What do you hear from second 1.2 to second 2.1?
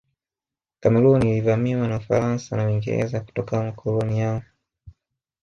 ilivamiwa na